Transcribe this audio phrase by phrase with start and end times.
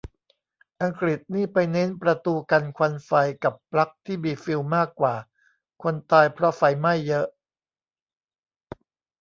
[0.81, 3.11] อังกฤษนี่ไปเน้นประตูกันควันไฟ
[3.43, 5.15] กับปลั๊กที่มีฟิวส์มากกว่า
[5.81, 7.27] คนตายเพราะไฟไหม้เยอะ